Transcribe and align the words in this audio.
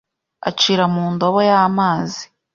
ayacira 0.47 0.83
mu 0.93 1.03
ndobo 1.13 1.39
y'amazi 1.49 2.23